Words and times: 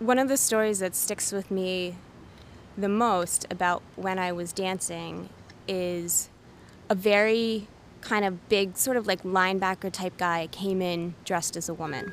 One 0.00 0.18
of 0.18 0.28
the 0.28 0.38
stories 0.38 0.78
that 0.78 0.96
sticks 0.96 1.30
with 1.30 1.50
me 1.50 1.94
the 2.76 2.88
most 2.88 3.46
about 3.50 3.82
when 3.96 4.18
I 4.18 4.32
was 4.32 4.50
dancing 4.50 5.28
is 5.68 6.30
a 6.88 6.94
very 6.94 7.68
kind 8.00 8.24
of 8.24 8.48
big, 8.48 8.78
sort 8.78 8.96
of 8.96 9.06
like 9.06 9.24
linebacker 9.24 9.92
type 9.92 10.16
guy 10.16 10.48
came 10.50 10.80
in 10.80 11.16
dressed 11.26 11.54
as 11.54 11.68
a 11.68 11.74
woman. 11.74 12.10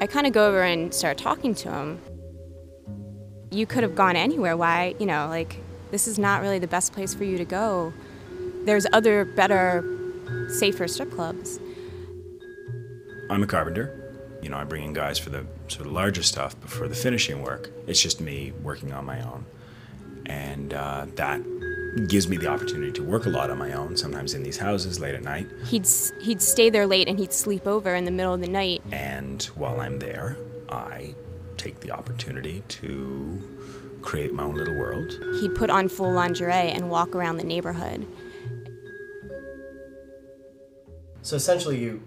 I 0.00 0.08
kind 0.08 0.26
of 0.26 0.32
go 0.32 0.48
over 0.48 0.62
and 0.64 0.92
start 0.92 1.18
talking 1.18 1.54
to 1.54 1.70
him. 1.70 2.00
You 3.52 3.64
could 3.64 3.84
have 3.84 3.94
gone 3.94 4.16
anywhere. 4.16 4.56
Why, 4.56 4.96
you 4.98 5.06
know, 5.06 5.28
like, 5.28 5.58
this 5.92 6.08
is 6.08 6.18
not 6.18 6.42
really 6.42 6.58
the 6.58 6.66
best 6.66 6.92
place 6.92 7.14
for 7.14 7.22
you 7.22 7.38
to 7.38 7.44
go. 7.44 7.92
There's 8.64 8.88
other, 8.92 9.24
better, 9.24 9.84
safer 10.48 10.88
strip 10.88 11.12
clubs. 11.12 11.60
I'm 13.30 13.44
a 13.44 13.46
carpenter. 13.46 13.99
You 14.42 14.48
know, 14.48 14.56
I 14.56 14.64
bring 14.64 14.84
in 14.84 14.92
guys 14.92 15.18
for 15.18 15.30
the 15.30 15.44
sort 15.68 15.86
of 15.86 15.92
larger 15.92 16.22
stuff, 16.22 16.56
but 16.60 16.70
for 16.70 16.88
the 16.88 16.94
finishing 16.94 17.42
work, 17.42 17.70
it's 17.86 18.00
just 18.00 18.20
me 18.20 18.52
working 18.62 18.92
on 18.92 19.04
my 19.04 19.20
own. 19.22 19.44
And 20.26 20.72
uh, 20.72 21.06
that 21.16 21.42
gives 22.08 22.28
me 22.28 22.36
the 22.36 22.46
opportunity 22.46 22.92
to 22.92 23.02
work 23.02 23.26
a 23.26 23.28
lot 23.28 23.50
on 23.50 23.58
my 23.58 23.72
own, 23.72 23.96
sometimes 23.96 24.34
in 24.34 24.42
these 24.42 24.56
houses 24.56 25.00
late 25.00 25.14
at 25.14 25.22
night. 25.22 25.46
He'd, 25.66 25.86
he'd 26.22 26.40
stay 26.40 26.70
there 26.70 26.86
late 26.86 27.08
and 27.08 27.18
he'd 27.18 27.32
sleep 27.32 27.66
over 27.66 27.94
in 27.94 28.04
the 28.04 28.10
middle 28.10 28.32
of 28.32 28.40
the 28.40 28.48
night. 28.48 28.82
And 28.92 29.42
while 29.56 29.80
I'm 29.80 29.98
there, 29.98 30.36
I 30.68 31.14
take 31.56 31.80
the 31.80 31.90
opportunity 31.90 32.62
to 32.68 33.58
create 34.02 34.32
my 34.32 34.44
own 34.44 34.54
little 34.54 34.74
world. 34.74 35.12
He'd 35.40 35.54
put 35.54 35.68
on 35.68 35.88
full 35.88 36.12
lingerie 36.12 36.70
and 36.70 36.88
walk 36.88 37.14
around 37.14 37.36
the 37.36 37.44
neighborhood. 37.44 38.06
So 41.22 41.36
essentially, 41.36 41.78
you 41.78 42.02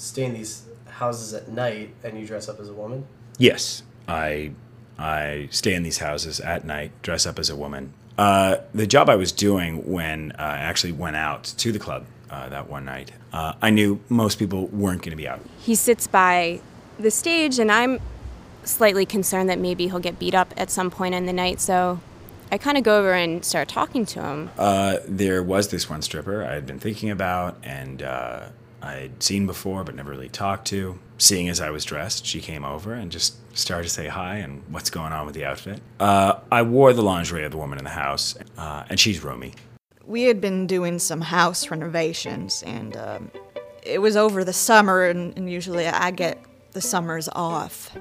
stay 0.00 0.24
in 0.24 0.34
these 0.34 0.64
houses 0.86 1.34
at 1.34 1.48
night 1.48 1.94
and 2.02 2.18
you 2.18 2.26
dress 2.26 2.48
up 2.48 2.58
as 2.60 2.68
a 2.68 2.72
woman? 2.72 3.06
Yes, 3.38 3.82
I 4.08 4.52
I 4.98 5.48
stay 5.50 5.74
in 5.74 5.82
these 5.82 5.98
houses 5.98 6.40
at 6.40 6.64
night, 6.64 6.92
dress 7.02 7.26
up 7.26 7.38
as 7.38 7.48
a 7.48 7.56
woman. 7.56 7.92
Uh, 8.18 8.58
the 8.74 8.86
job 8.86 9.08
I 9.08 9.16
was 9.16 9.32
doing 9.32 9.90
when 9.90 10.32
uh, 10.32 10.42
I 10.42 10.58
actually 10.58 10.92
went 10.92 11.16
out 11.16 11.44
to 11.44 11.72
the 11.72 11.78
club 11.78 12.04
uh, 12.30 12.48
that 12.50 12.68
one 12.68 12.84
night, 12.84 13.12
uh, 13.32 13.54
I 13.62 13.70
knew 13.70 14.00
most 14.08 14.38
people 14.38 14.66
weren't 14.66 15.00
going 15.00 15.12
to 15.12 15.16
be 15.16 15.26
out. 15.26 15.40
He 15.58 15.74
sits 15.74 16.06
by 16.06 16.60
the 16.98 17.10
stage, 17.10 17.58
and 17.58 17.72
I'm 17.72 17.98
slightly 18.64 19.06
concerned 19.06 19.48
that 19.48 19.58
maybe 19.58 19.88
he'll 19.88 20.00
get 20.00 20.18
beat 20.18 20.34
up 20.34 20.52
at 20.56 20.70
some 20.70 20.90
point 20.90 21.14
in 21.14 21.24
the 21.24 21.32
night. 21.32 21.60
So 21.60 21.98
I 22.52 22.58
kind 22.58 22.76
of 22.76 22.84
go 22.84 22.98
over 22.98 23.14
and 23.14 23.42
start 23.42 23.68
talking 23.68 24.04
to 24.06 24.22
him. 24.22 24.50
Uh, 24.58 24.98
there 25.06 25.42
was 25.42 25.68
this 25.68 25.88
one 25.88 26.02
stripper 26.02 26.44
I 26.44 26.54
had 26.54 26.66
been 26.66 26.78
thinking 26.78 27.10
about, 27.10 27.56
and 27.62 28.02
uh, 28.02 28.48
I'd 28.82 29.22
seen 29.22 29.46
before 29.46 29.84
but 29.84 29.94
never 29.94 30.10
really 30.10 30.28
talked 30.28 30.66
to. 30.68 30.98
Seeing 31.18 31.48
as 31.48 31.60
I 31.60 31.70
was 31.70 31.84
dressed, 31.84 32.24
she 32.24 32.40
came 32.40 32.64
over 32.64 32.94
and 32.94 33.12
just 33.12 33.36
started 33.56 33.84
to 33.84 33.90
say 33.90 34.08
hi 34.08 34.36
and 34.36 34.62
what's 34.68 34.90
going 34.90 35.12
on 35.12 35.26
with 35.26 35.34
the 35.34 35.44
outfit. 35.44 35.80
Uh, 35.98 36.40
I 36.50 36.62
wore 36.62 36.92
the 36.92 37.02
lingerie 37.02 37.44
of 37.44 37.50
the 37.50 37.58
woman 37.58 37.78
in 37.78 37.84
the 37.84 37.90
house, 37.90 38.36
uh, 38.56 38.84
and 38.88 38.98
she's 38.98 39.22
roomy. 39.22 39.54
We 40.06 40.24
had 40.24 40.40
been 40.40 40.66
doing 40.66 40.98
some 40.98 41.20
house 41.20 41.70
renovations, 41.70 42.62
and 42.64 42.96
um, 42.96 43.30
it 43.82 44.00
was 44.00 44.16
over 44.16 44.44
the 44.44 44.52
summer, 44.52 45.04
and, 45.04 45.36
and 45.36 45.50
usually 45.50 45.86
I 45.86 46.10
get 46.10 46.38
the 46.72 46.80
summers 46.80 47.28
off. 47.32 47.96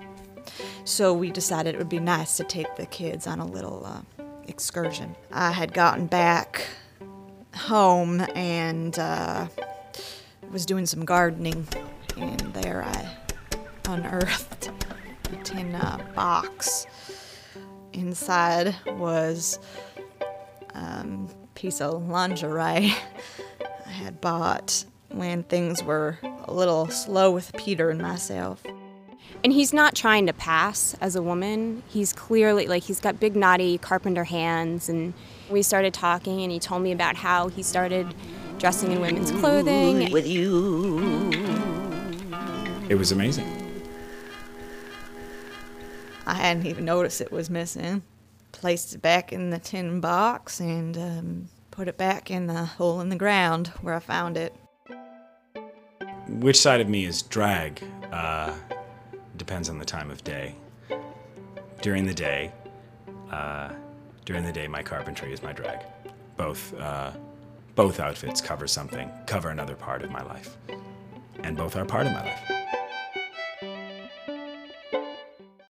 So 0.85 1.13
we 1.13 1.29
decided 1.29 1.75
it 1.75 1.77
would 1.77 1.89
be 1.89 1.99
nice 1.99 2.37
to 2.37 2.43
take 2.43 2.75
the 2.75 2.85
kids 2.85 3.27
on 3.27 3.39
a 3.39 3.45
little 3.45 3.85
uh, 3.85 4.23
excursion. 4.47 5.15
I 5.31 5.51
had 5.51 5.73
gotten 5.73 6.07
back 6.07 6.65
home 7.53 8.21
and 8.35 8.97
uh, 8.97 9.47
was 10.51 10.65
doing 10.65 10.85
some 10.85 11.05
gardening, 11.05 11.67
and 12.17 12.39
there 12.53 12.83
I 12.83 13.09
unearthed 13.87 14.71
a 15.31 15.35
tin 15.43 15.75
uh, 15.75 15.99
box. 16.15 16.87
Inside 17.93 18.75
was 18.87 19.59
a 20.73 20.77
um, 20.77 21.29
piece 21.55 21.81
of 21.81 22.07
lingerie 22.07 22.93
I 23.85 23.89
had 23.89 24.21
bought 24.21 24.85
when 25.09 25.43
things 25.43 25.83
were 25.83 26.17
a 26.45 26.53
little 26.53 26.87
slow 26.87 27.31
with 27.31 27.51
Peter 27.53 27.89
and 27.89 28.01
myself. 28.01 28.63
And 29.43 29.53
he's 29.53 29.73
not 29.73 29.95
trying 29.95 30.27
to 30.27 30.33
pass 30.33 30.95
as 30.99 31.15
a 31.15 31.21
woman. 31.21 31.83
He's 31.87 32.13
clearly 32.13 32.67
like 32.67 32.83
he's 32.83 32.99
got 32.99 33.19
big 33.19 33.35
knotty 33.35 33.77
carpenter 33.77 34.25
hands 34.25 34.89
and 34.89 35.13
we 35.49 35.61
started 35.61 35.93
talking 35.93 36.41
and 36.41 36.51
he 36.51 36.59
told 36.59 36.81
me 36.83 36.91
about 36.91 37.15
how 37.15 37.47
he 37.47 37.63
started 37.63 38.13
dressing 38.59 38.91
in 38.91 38.99
women's 38.99 39.31
clothing. 39.31 40.11
With 40.11 40.27
you. 40.27 41.31
It 42.89 42.95
was 42.95 43.11
amazing. 43.11 43.47
I 46.27 46.33
hadn't 46.33 46.67
even 46.67 46.85
noticed 46.85 47.21
it 47.21 47.31
was 47.31 47.49
missing. 47.49 48.03
Placed 48.51 48.95
it 48.95 49.01
back 49.01 49.31
in 49.31 49.49
the 49.49 49.59
tin 49.59 50.01
box 50.01 50.59
and 50.59 50.97
um, 50.97 51.49
put 51.71 51.87
it 51.87 51.97
back 51.97 52.29
in 52.29 52.47
the 52.47 52.65
hole 52.65 52.99
in 52.99 53.09
the 53.09 53.15
ground 53.15 53.67
where 53.81 53.95
I 53.95 53.99
found 53.99 54.37
it. 54.37 54.53
Which 56.27 56.59
side 56.59 56.81
of 56.81 56.89
me 56.89 57.05
is 57.05 57.21
drag? 57.23 57.81
Uh, 58.11 58.53
depends 59.37 59.69
on 59.69 59.79
the 59.79 59.85
time 59.85 60.11
of 60.11 60.23
day. 60.23 60.55
During 61.81 62.05
the 62.05 62.13
day, 62.13 62.51
uh, 63.31 63.69
during 64.25 64.43
the 64.43 64.51
day, 64.51 64.67
my 64.67 64.83
carpentry 64.83 65.31
is 65.31 65.41
my 65.41 65.53
drag. 65.53 65.79
Both, 66.35 66.73
uh, 66.75 67.11
both 67.79 68.01
outfits 68.01 68.41
cover 68.41 68.67
something, 68.67 69.09
cover 69.25 69.51
another 69.51 69.73
part 69.73 70.01
of 70.01 70.11
my 70.11 70.21
life, 70.23 70.57
and 71.43 71.55
both 71.55 71.77
are 71.77 71.85
part 71.85 72.05
of 72.05 72.11
my 72.11 72.21
life. 72.25 72.58